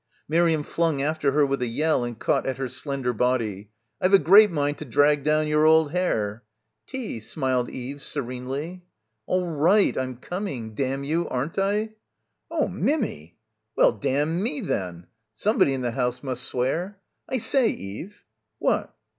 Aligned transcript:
Miriam 0.27 0.63
flung 0.63 0.99
after 0.99 1.31
her 1.31 1.45
with 1.45 1.61
a 1.61 1.67
yell 1.67 2.03
and 2.03 2.17
caught 2.17 2.47
at 2.47 2.57
her 2.57 2.67
slender 2.67 3.13
body. 3.13 3.69
"I've 4.01 4.15
a 4.15 4.17
great 4.17 4.49
mind 4.49 4.79
to 4.79 4.85
drag 4.85 5.21
down 5.23 5.45
your 5.45 5.63
old 5.67 5.91
hair." 5.91 6.41
"Tea," 6.87 7.19
smiled 7.19 7.69
Eve 7.69 8.01
serenely. 8.01 8.83
"All 9.27 9.47
right, 9.47 9.95
I'm 9.95 10.17
coming, 10.17 10.73
damn 10.73 11.03
you, 11.03 11.27
aren't 11.29 11.59
I?" 11.59 11.91
"Oh, 12.49 12.67
Mimmy!" 12.67 13.37
"Well, 13.77 13.91
damn 13.91 14.41
me, 14.41 14.59
then. 14.61 15.05
Somebody 15.35 15.75
in 15.75 15.81
the 15.81 15.91
house 15.91 16.23
must 16.23 16.45
swear. 16.45 16.97
I 17.29 17.37
say, 17.37 17.67
Eve?" 17.67 18.23
"What?" 18.57 18.95